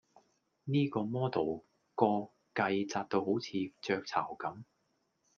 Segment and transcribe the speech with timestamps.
[0.63, 1.61] 呢個 model
[1.93, 2.05] 個
[2.55, 3.51] 髻扎到好似
[3.83, 4.63] 雀巢咁